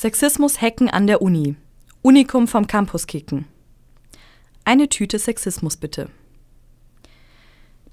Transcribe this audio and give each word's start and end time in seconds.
Sexismus 0.00 0.62
hacken 0.62 0.88
an 0.88 1.06
der 1.06 1.20
Uni. 1.20 1.56
Unikum 2.00 2.48
vom 2.48 2.66
Campus 2.66 3.06
kicken. 3.06 3.44
Eine 4.64 4.88
Tüte 4.88 5.18
Sexismus 5.18 5.76
bitte. 5.76 6.08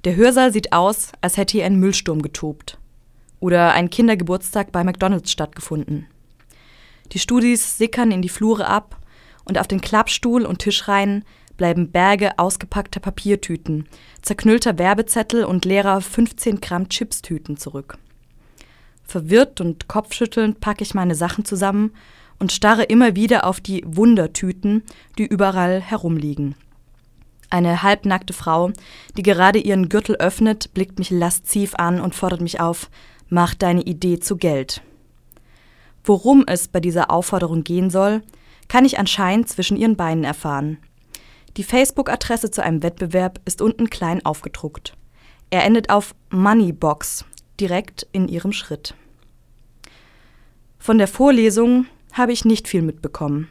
Der 0.05 0.15
Hörsaal 0.15 0.53
sieht 0.53 0.71
aus, 0.71 1.11
als 1.19 1.35
hätte 1.35 1.57
hier 1.57 1.65
ein 1.65 1.81
Müllsturm 1.81 2.21
getobt. 2.21 2.79
Oder 3.41 3.73
ein 3.73 3.89
Kindergeburtstag 3.89 4.71
bei 4.71 4.85
McDonalds 4.85 5.33
stattgefunden. 5.33 6.07
Die 7.11 7.19
Studis 7.19 7.77
sickern 7.77 8.11
in 8.11 8.21
die 8.21 8.29
Flure 8.29 8.67
ab 8.67 9.01
und 9.43 9.57
auf 9.57 9.67
den 9.67 9.81
Klappstuhl 9.81 10.45
und 10.45 10.59
Tischreihen 10.59 11.25
bleiben 11.57 11.91
Berge 11.91 12.39
ausgepackter 12.39 13.01
Papiertüten, 13.01 13.89
zerknüllter 14.21 14.77
Werbezettel 14.79 15.43
und 15.43 15.65
leerer 15.65 15.99
15 15.99 16.61
Gramm 16.61 16.87
Chipstüten 16.87 17.57
zurück. 17.57 17.97
Verwirrt 19.07 19.61
und 19.61 19.87
kopfschüttelnd 19.87 20.59
packe 20.59 20.83
ich 20.83 20.93
meine 20.93 21.15
Sachen 21.15 21.45
zusammen 21.45 21.93
und 22.39 22.51
starre 22.51 22.83
immer 22.83 23.15
wieder 23.15 23.45
auf 23.45 23.61
die 23.61 23.83
Wundertüten, 23.85 24.83
die 25.17 25.25
überall 25.25 25.81
herumliegen. 25.81 26.55
Eine 27.49 27.81
halbnackte 27.81 28.33
Frau, 28.33 28.71
die 29.15 29.23
gerade 29.23 29.59
ihren 29.59 29.87
Gürtel 29.87 30.17
öffnet, 30.17 30.73
blickt 30.73 30.99
mich 30.99 31.09
lasziv 31.09 31.75
an 31.75 32.01
und 32.01 32.13
fordert 32.13 32.41
mich 32.41 32.59
auf, 32.59 32.89
mach 33.29 33.53
deine 33.53 33.81
Idee 33.81 34.19
zu 34.19 34.35
Geld. 34.35 34.81
Worum 36.03 36.43
es 36.45 36.67
bei 36.67 36.81
dieser 36.81 37.09
Aufforderung 37.09 37.63
gehen 37.63 37.89
soll, 37.89 38.21
kann 38.67 38.85
ich 38.85 38.99
anscheinend 38.99 39.47
zwischen 39.47 39.77
ihren 39.77 39.95
Beinen 39.95 40.25
erfahren. 40.25 40.77
Die 41.55 41.63
Facebook-Adresse 41.63 42.51
zu 42.51 42.61
einem 42.61 42.83
Wettbewerb 42.83 43.39
ist 43.45 43.61
unten 43.61 43.89
klein 43.89 44.23
aufgedruckt. 44.25 44.93
Er 45.49 45.63
endet 45.63 45.89
auf 45.89 46.13
Moneybox, 46.29 47.25
direkt 47.59 48.07
in 48.11 48.27
ihrem 48.27 48.51
Schritt. 48.51 48.95
Von 50.79 50.97
der 50.97 51.07
Vorlesung 51.07 51.85
habe 52.13 52.31
ich 52.31 52.45
nicht 52.45 52.67
viel 52.67 52.81
mitbekommen. 52.81 53.49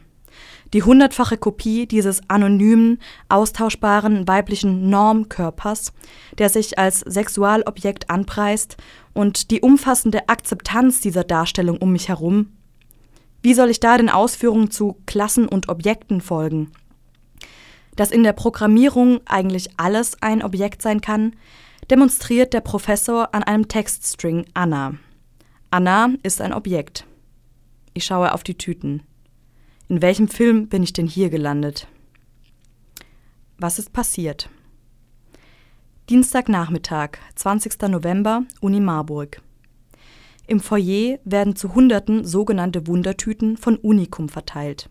Die 0.73 0.83
hundertfache 0.83 1.37
Kopie 1.37 1.87
dieses 1.87 2.21
anonymen, 2.29 2.99
austauschbaren 3.29 4.27
weiblichen 4.27 4.89
Normkörpers, 4.89 5.93
der 6.37 6.49
sich 6.49 6.77
als 6.77 6.99
Sexualobjekt 7.01 8.09
anpreist, 8.09 8.77
und 9.13 9.49
die 9.49 9.61
umfassende 9.61 10.29
Akzeptanz 10.29 10.99
dieser 10.99 11.23
Darstellung 11.23 11.77
um 11.77 11.91
mich 11.91 12.09
herum. 12.09 12.51
Wie 13.41 13.53
soll 13.53 13.69
ich 13.69 13.79
da 13.79 13.97
den 13.97 14.09
Ausführungen 14.09 14.69
zu 14.69 14.97
Klassen 15.05 15.47
und 15.47 15.69
Objekten 15.69 16.21
folgen? 16.21 16.71
Dass 17.95 18.11
in 18.11 18.23
der 18.23 18.33
Programmierung 18.33 19.21
eigentlich 19.25 19.69
alles 19.77 20.21
ein 20.21 20.43
Objekt 20.43 20.81
sein 20.81 21.01
kann, 21.01 21.33
demonstriert 21.89 22.53
der 22.53 22.61
Professor 22.61 23.33
an 23.33 23.43
einem 23.43 23.67
Textstring 23.67 24.45
Anna. 24.53 24.95
Anna 25.71 26.09
ist 26.23 26.41
ein 26.41 26.53
Objekt. 26.53 27.05
Ich 27.93 28.05
schaue 28.05 28.33
auf 28.33 28.43
die 28.43 28.57
Tüten. 28.57 29.03
In 29.89 30.01
welchem 30.01 30.27
Film 30.27 30.67
bin 30.67 30.83
ich 30.83 30.93
denn 30.93 31.07
hier 31.07 31.29
gelandet? 31.29 31.87
Was 33.57 33.79
ist 33.79 33.93
passiert? 33.93 34.49
Dienstagnachmittag, 36.09 37.17
20. 37.35 37.81
November, 37.89 38.43
Uni 38.61 38.79
Marburg. 38.79 39.41
Im 40.45 40.59
Foyer 40.59 41.19
werden 41.25 41.55
zu 41.55 41.73
Hunderten 41.73 42.23
sogenannte 42.23 42.87
Wundertüten 42.87 43.57
von 43.57 43.77
Unikum 43.77 44.29
verteilt. 44.29 44.89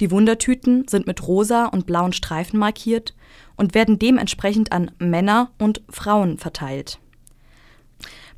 Die 0.00 0.10
Wundertüten 0.10 0.88
sind 0.88 1.06
mit 1.06 1.26
rosa 1.26 1.66
und 1.66 1.86
blauen 1.86 2.14
Streifen 2.14 2.58
markiert 2.58 3.14
und 3.56 3.74
werden 3.74 3.98
dementsprechend 3.98 4.72
an 4.72 4.90
Männer 4.98 5.50
und 5.58 5.82
Frauen 5.90 6.38
verteilt. 6.38 6.98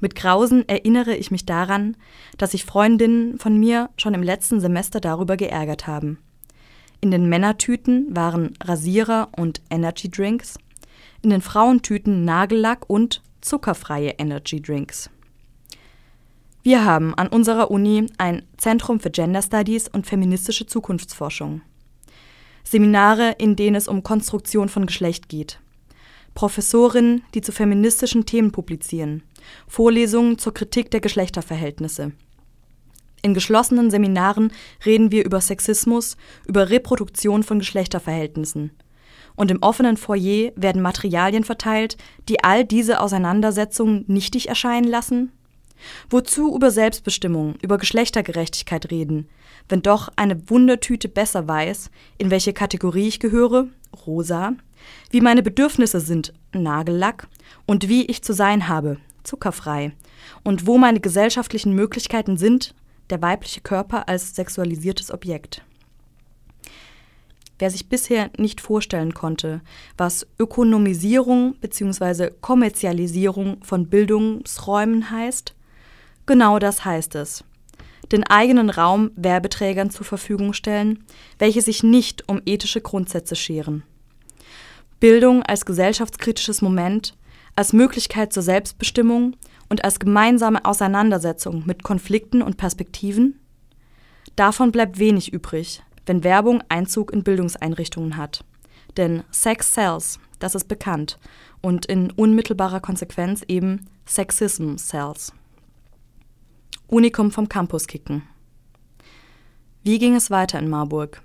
Mit 0.00 0.16
Grausen 0.16 0.68
erinnere 0.68 1.14
ich 1.14 1.30
mich 1.30 1.46
daran, 1.46 1.96
dass 2.36 2.50
sich 2.50 2.64
Freundinnen 2.64 3.38
von 3.38 3.58
mir 3.58 3.90
schon 3.96 4.14
im 4.14 4.22
letzten 4.24 4.60
Semester 4.60 5.00
darüber 5.00 5.36
geärgert 5.36 5.86
haben. 5.86 6.18
In 7.00 7.12
den 7.12 7.28
Männertüten 7.28 8.14
waren 8.14 8.54
Rasierer 8.60 9.28
und 9.36 9.62
Energy 9.70 10.10
Drinks, 10.10 10.58
in 11.22 11.30
den 11.30 11.40
Frauentüten 11.40 12.24
Nagellack 12.24 12.90
und 12.90 13.22
zuckerfreie 13.40 14.14
Energy 14.18 14.60
Drinks. 14.60 15.08
Wir 16.64 16.84
haben 16.84 17.12
an 17.14 17.26
unserer 17.26 17.72
Uni 17.72 18.06
ein 18.18 18.42
Zentrum 18.56 19.00
für 19.00 19.10
Gender 19.10 19.42
Studies 19.42 19.88
und 19.88 20.06
feministische 20.06 20.64
Zukunftsforschung. 20.64 21.60
Seminare, 22.62 23.34
in 23.38 23.56
denen 23.56 23.74
es 23.74 23.88
um 23.88 24.04
Konstruktion 24.04 24.68
von 24.68 24.86
Geschlecht 24.86 25.28
geht. 25.28 25.58
Professorinnen, 26.34 27.24
die 27.34 27.40
zu 27.40 27.50
feministischen 27.50 28.26
Themen 28.26 28.52
publizieren. 28.52 29.24
Vorlesungen 29.66 30.38
zur 30.38 30.54
Kritik 30.54 30.92
der 30.92 31.00
Geschlechterverhältnisse. 31.00 32.12
In 33.22 33.34
geschlossenen 33.34 33.90
Seminaren 33.90 34.52
reden 34.86 35.10
wir 35.10 35.24
über 35.24 35.40
Sexismus, 35.40 36.16
über 36.46 36.70
Reproduktion 36.70 37.42
von 37.42 37.58
Geschlechterverhältnissen. 37.58 38.70
Und 39.34 39.50
im 39.50 39.62
offenen 39.62 39.96
Foyer 39.96 40.52
werden 40.54 40.80
Materialien 40.80 41.42
verteilt, 41.42 41.96
die 42.28 42.44
all 42.44 42.64
diese 42.64 43.00
Auseinandersetzungen 43.00 44.04
nichtig 44.06 44.48
erscheinen 44.48 44.88
lassen 44.88 45.32
Wozu 46.10 46.54
über 46.54 46.70
Selbstbestimmung, 46.70 47.56
über 47.62 47.78
Geschlechtergerechtigkeit 47.78 48.90
reden, 48.90 49.28
wenn 49.68 49.82
doch 49.82 50.08
eine 50.16 50.48
Wundertüte 50.50 51.08
besser 51.08 51.48
weiß, 51.48 51.90
in 52.18 52.30
welche 52.30 52.52
Kategorie 52.52 53.08
ich 53.08 53.20
gehöre, 53.20 53.68
rosa, 54.06 54.54
wie 55.10 55.20
meine 55.20 55.42
Bedürfnisse 55.42 56.00
sind, 56.00 56.32
Nagellack, 56.52 57.28
und 57.66 57.88
wie 57.88 58.04
ich 58.06 58.22
zu 58.22 58.32
sein 58.32 58.68
habe, 58.68 58.98
zuckerfrei, 59.22 59.92
und 60.42 60.66
wo 60.66 60.78
meine 60.78 61.00
gesellschaftlichen 61.00 61.74
Möglichkeiten 61.74 62.36
sind, 62.36 62.74
der 63.10 63.22
weibliche 63.22 63.60
Körper 63.60 64.08
als 64.08 64.34
sexualisiertes 64.34 65.12
Objekt. 65.12 65.62
Wer 67.58 67.70
sich 67.70 67.88
bisher 67.88 68.30
nicht 68.38 68.60
vorstellen 68.60 69.14
konnte, 69.14 69.60
was 69.96 70.26
Ökonomisierung 70.38 71.54
bzw. 71.60 72.30
Kommerzialisierung 72.40 73.62
von 73.62 73.88
Bildungsräumen 73.88 75.10
heißt, 75.10 75.54
Genau 76.26 76.58
das 76.58 76.84
heißt 76.84 77.14
es. 77.16 77.44
Den 78.10 78.24
eigenen 78.24 78.70
Raum 78.70 79.10
Werbeträgern 79.16 79.90
zur 79.90 80.04
Verfügung 80.04 80.52
stellen, 80.52 81.04
welche 81.38 81.62
sich 81.62 81.82
nicht 81.82 82.28
um 82.28 82.42
ethische 82.44 82.80
Grundsätze 82.80 83.36
scheren. 83.36 83.84
Bildung 85.00 85.42
als 85.42 85.64
gesellschaftskritisches 85.64 86.62
Moment, 86.62 87.16
als 87.56 87.72
Möglichkeit 87.72 88.32
zur 88.32 88.42
Selbstbestimmung 88.42 89.36
und 89.68 89.84
als 89.84 89.98
gemeinsame 89.98 90.64
Auseinandersetzung 90.64 91.64
mit 91.66 91.82
Konflikten 91.82 92.42
und 92.42 92.56
Perspektiven? 92.56 93.40
Davon 94.36 94.72
bleibt 94.72 94.98
wenig 94.98 95.32
übrig, 95.32 95.82
wenn 96.06 96.24
Werbung 96.24 96.62
Einzug 96.68 97.12
in 97.12 97.22
Bildungseinrichtungen 97.22 98.16
hat. 98.16 98.44
Denn 98.96 99.24
Sex 99.30 99.74
sells, 99.74 100.18
das 100.38 100.54
ist 100.54 100.68
bekannt, 100.68 101.18
und 101.60 101.86
in 101.86 102.10
unmittelbarer 102.10 102.80
Konsequenz 102.80 103.42
eben 103.48 103.88
Sexism 104.06 104.76
sells. 104.76 105.32
Unikum 106.92 107.30
vom 107.30 107.48
Campus 107.48 107.86
kicken. 107.86 108.20
Wie 109.82 109.98
ging 109.98 110.14
es 110.14 110.30
weiter 110.30 110.58
in 110.58 110.68
Marburg? 110.68 111.22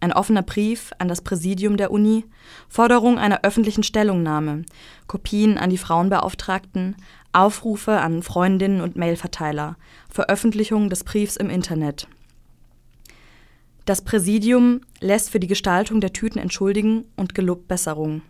Ein 0.00 0.12
offener 0.12 0.42
Brief 0.42 0.90
an 0.98 1.06
das 1.06 1.22
Präsidium 1.22 1.76
der 1.76 1.92
Uni, 1.92 2.24
Forderung 2.68 3.16
einer 3.16 3.44
öffentlichen 3.44 3.84
Stellungnahme, 3.84 4.64
Kopien 5.06 5.56
an 5.56 5.70
die 5.70 5.78
Frauenbeauftragten, 5.78 6.96
Aufrufe 7.32 8.00
an 8.00 8.24
Freundinnen 8.24 8.80
und 8.80 8.96
Mailverteiler, 8.96 9.76
Veröffentlichung 10.10 10.90
des 10.90 11.04
Briefs 11.04 11.36
im 11.36 11.48
Internet. 11.48 12.08
Das 13.84 14.02
Präsidium 14.02 14.80
lässt 14.98 15.30
für 15.30 15.38
die 15.38 15.46
Gestaltung 15.46 16.00
der 16.00 16.12
Tüten 16.12 16.40
entschuldigen 16.40 17.04
und 17.14 17.36
gelobt 17.36 17.68
Besserung. 17.68 18.22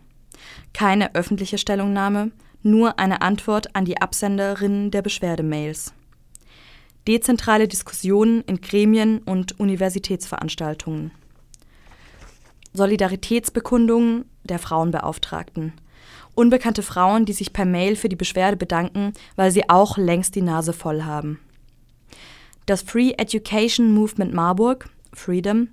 Keine 0.73 1.15
öffentliche 1.15 1.57
Stellungnahme, 1.57 2.29
nur 2.61 2.99
eine 2.99 3.23
Antwort 3.23 3.75
an 3.75 3.85
die 3.85 3.99
Absenderinnen 3.99 4.91
der 4.91 5.01
Beschwerdemails 5.01 5.93
dezentrale 7.09 7.67
Diskussionen 7.67 8.41
in 8.41 8.61
Gremien 8.61 9.17
und 9.23 9.59
Universitätsveranstaltungen. 9.59 11.09
Solidaritätsbekundungen 12.73 14.25
der 14.43 14.59
Frauenbeauftragten. 14.59 15.73
Unbekannte 16.35 16.83
Frauen, 16.83 17.25
die 17.25 17.33
sich 17.33 17.51
per 17.51 17.65
Mail 17.65 17.95
für 17.95 18.09
die 18.09 18.15
Beschwerde 18.15 18.57
bedanken, 18.57 19.13
weil 19.35 19.49
sie 19.49 19.67
auch 19.71 19.97
längst 19.97 20.35
die 20.35 20.43
Nase 20.43 20.71
voll 20.71 21.01
haben. 21.01 21.39
Das 22.67 22.83
Free 22.83 23.13
Education 23.17 23.91
Movement 23.91 24.31
Marburg, 24.31 24.87
Freedom, 25.11 25.69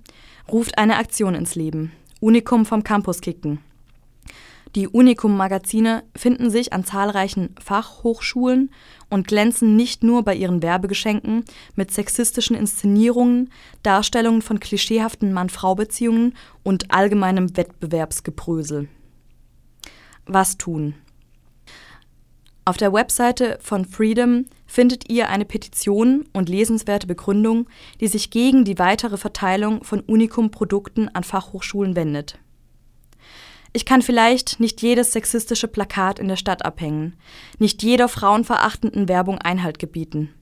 ruft 0.51 0.79
eine 0.79 0.97
Aktion 0.97 1.35
ins 1.35 1.53
Leben. 1.53 1.91
Unikum 2.19 2.65
vom 2.65 2.83
Campus 2.83 3.21
kicken. 3.21 3.59
Die 4.75 4.87
Unikum-Magazine 4.87 6.03
finden 6.15 6.49
sich 6.49 6.73
an 6.73 6.83
zahlreichen 6.83 7.55
Fachhochschulen 7.59 8.71
und 9.09 9.27
glänzen 9.27 9.75
nicht 9.75 10.03
nur 10.03 10.23
bei 10.23 10.35
ihren 10.35 10.61
Werbegeschenken 10.61 11.45
mit 11.75 11.91
sexistischen 11.91 12.55
Inszenierungen, 12.55 13.51
Darstellungen 13.83 14.41
von 14.41 14.59
klischeehaften 14.59 15.33
Mann-Frau-Beziehungen 15.33 16.35
und 16.63 16.91
allgemeinem 16.91 17.55
Wettbewerbsgebrösel. 17.55 18.89
Was 20.25 20.57
tun? 20.57 20.95
Auf 22.65 22.75
der 22.75 22.91
Webseite 22.91 23.59
von 23.61 23.85
Freedom 23.85 24.45
findet 24.65 25.09
ihr 25.09 25.29
eine 25.29 25.45
Petition 25.45 26.25
und 26.33 26.49
lesenswerte 26.49 27.07
Begründung, 27.07 27.69
die 28.01 28.09
sich 28.09 28.29
gegen 28.29 28.65
die 28.65 28.77
weitere 28.77 29.15
Verteilung 29.15 29.85
von 29.85 30.01
Unikum-Produkten 30.01 31.07
an 31.07 31.23
Fachhochschulen 31.23 31.95
wendet. 31.95 32.39
Ich 33.73 33.85
kann 33.85 34.01
vielleicht 34.01 34.59
nicht 34.59 34.81
jedes 34.81 35.11
sexistische 35.11 35.67
Plakat 35.67 36.19
in 36.19 36.27
der 36.27 36.35
Stadt 36.35 36.65
abhängen, 36.65 37.15
nicht 37.59 37.83
jeder 37.83 38.07
frauenverachtenden 38.09 39.07
Werbung 39.07 39.37
Einhalt 39.37 39.79
gebieten. 39.79 40.33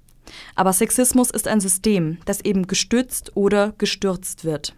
Aber 0.55 0.73
Sexismus 0.73 1.29
ist 1.31 1.47
ein 1.47 1.59
System, 1.59 2.17
das 2.25 2.41
eben 2.41 2.67
gestützt 2.67 3.35
oder 3.35 3.73
gestürzt 3.77 4.43
wird. 4.45 4.73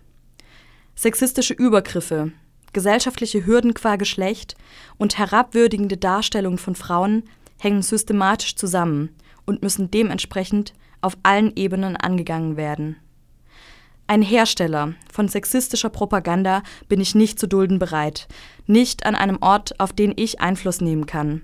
Sexistische 0.95 1.53
Übergriffe, 1.53 2.31
gesellschaftliche 2.73 3.45
Hürden 3.45 3.73
qua 3.73 3.95
Geschlecht 3.95 4.55
und 4.97 5.17
herabwürdigende 5.17 5.97
Darstellungen 5.97 6.57
von 6.57 6.75
Frauen 6.75 7.23
hängen 7.59 7.81
systematisch 7.81 8.55
zusammen 8.55 9.15
und 9.45 9.61
müssen 9.61 9.89
dementsprechend 9.89 10.73
auf 11.01 11.17
allen 11.23 11.55
Ebenen 11.55 11.95
angegangen 11.95 12.57
werden. 12.57 12.97
Ein 14.09 14.21
Hersteller 14.21 14.93
von 15.11 15.27
sexistischer 15.27 15.89
Propaganda 15.89 16.63
bin 16.87 17.01
ich 17.01 17.13
nicht 17.13 17.37
zu 17.37 17.45
dulden 17.45 17.77
bereit, 17.77 18.29
nicht 18.65 19.05
an 19.05 19.15
einem 19.15 19.37
Ort, 19.41 19.77
auf 19.81 19.91
den 19.91 20.13
ich 20.15 20.39
Einfluss 20.39 20.79
nehmen 20.79 21.05
kann. 21.05 21.41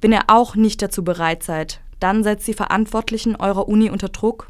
Wenn 0.00 0.12
ihr 0.12 0.22
auch 0.28 0.54
nicht 0.54 0.80
dazu 0.80 1.02
bereit 1.02 1.42
seid, 1.42 1.80
dann 1.98 2.22
setzt 2.22 2.46
die 2.46 2.54
Verantwortlichen 2.54 3.34
eurer 3.34 3.68
Uni 3.68 3.90
unter 3.90 4.10
Druck, 4.10 4.48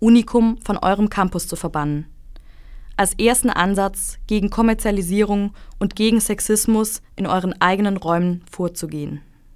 Unikum 0.00 0.58
von 0.64 0.76
eurem 0.76 1.10
Campus 1.10 1.46
zu 1.46 1.54
verbannen. 1.54 2.06
Als 2.96 3.14
ersten 3.14 3.50
Ansatz 3.50 4.18
gegen 4.26 4.50
Kommerzialisierung 4.50 5.54
und 5.78 5.94
gegen 5.94 6.18
Sexismus 6.18 7.02
in 7.14 7.28
euren 7.28 7.60
eigenen 7.60 7.96
Räumen 7.98 8.42
vorzugehen. 8.50 9.22